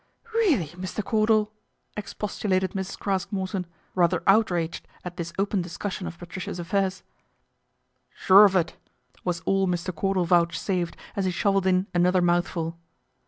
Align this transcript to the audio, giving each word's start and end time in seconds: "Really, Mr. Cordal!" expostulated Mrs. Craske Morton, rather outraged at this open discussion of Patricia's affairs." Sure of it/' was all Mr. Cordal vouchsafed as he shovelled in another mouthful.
"Really, 0.33 0.69
Mr. 0.69 1.03
Cordal!" 1.03 1.51
expostulated 1.95 2.71
Mrs. 2.71 2.97
Craske 2.97 3.31
Morton, 3.31 3.67
rather 3.93 4.23
outraged 4.25 4.87
at 5.05 5.15
this 5.15 5.31
open 5.37 5.61
discussion 5.61 6.07
of 6.07 6.17
Patricia's 6.17 6.57
affairs." 6.57 7.03
Sure 8.25 8.45
of 8.45 8.53
it/' 8.55 8.73
was 9.23 9.41
all 9.41 9.67
Mr. 9.67 9.93
Cordal 9.93 10.25
vouchsafed 10.25 10.97
as 11.15 11.25
he 11.25 11.29
shovelled 11.31 11.67
in 11.67 11.85
another 11.93 12.19
mouthful. 12.23 12.79